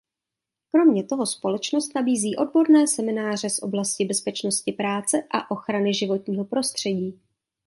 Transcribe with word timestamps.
Kromě 0.71 1.03
toho 1.03 1.25
společnost 1.25 1.95
nabízí 1.95 2.35
odborné 2.35 2.87
semináře 2.87 3.49
z 3.49 3.59
oblasti 3.59 4.05
bezpečnosti 4.05 4.71
práce 4.71 5.23
a 5.31 5.51
ochrany 5.51 5.93
životního 5.93 6.45
prostředí. 6.45 7.19